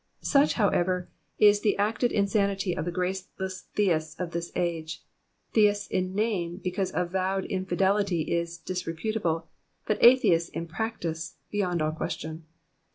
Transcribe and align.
Buch, 0.33 0.53
however, 0.53 1.09
is 1.37 1.59
the 1.61 1.77
acted 1.77 2.11
insanity 2.11 2.75
of 2.75 2.85
the 2.85 2.91
graceless 2.91 3.65
theists 3.75 4.15
of 4.19 4.31
this 4.31 4.51
age; 4.55 5.03
theists 5.53 5.85
in 5.85 6.15
name, 6.15 6.57
because 6.57 6.91
avowed 6.95 7.45
infidelity 7.45 8.21
is 8.23 8.57
disreputable, 8.57 9.47
but 9.85 10.03
atheists 10.03 10.49
in 10.49 10.65
practice 10.65 11.35
beyond 11.51 11.83
all 11.83 11.91
question. 11.91 12.45